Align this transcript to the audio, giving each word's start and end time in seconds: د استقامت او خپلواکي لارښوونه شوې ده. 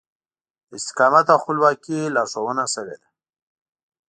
د 0.69 0.71
استقامت 0.79 1.25
او 1.33 1.37
خپلواکي 1.43 1.99
لارښوونه 2.15 2.65
شوې 2.73 2.95
ده. 3.01 3.07